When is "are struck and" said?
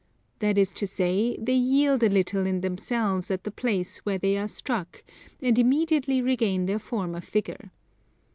4.35-5.59